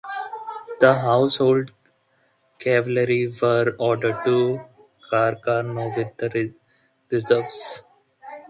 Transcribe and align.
The 0.79 0.95
Household 0.95 1.73
Cavalry 2.57 3.31
were 3.39 3.75
ordered 3.77 4.23
to 4.25 4.65
Carcarno 5.11 5.95
with 5.95 6.17
the 6.17 6.55
reserves. 7.11 7.83